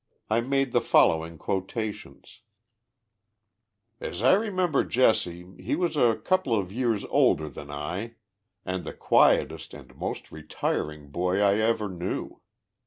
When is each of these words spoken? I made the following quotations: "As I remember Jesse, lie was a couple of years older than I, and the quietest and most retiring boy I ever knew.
I 0.31 0.41
made 0.41 0.71
the 0.71 0.81
following 0.81 1.37
quotations: 1.37 2.39
"As 3.99 4.23
I 4.23 4.33
remember 4.33 4.83
Jesse, 4.83 5.43
lie 5.43 5.75
was 5.75 5.95
a 5.95 6.15
couple 6.15 6.55
of 6.57 6.71
years 6.71 7.05
older 7.11 7.47
than 7.47 7.69
I, 7.69 8.15
and 8.65 8.83
the 8.83 8.93
quietest 8.93 9.75
and 9.75 9.95
most 9.95 10.31
retiring 10.31 11.11
boy 11.11 11.39
I 11.39 11.59
ever 11.59 11.87
knew. 11.87 12.41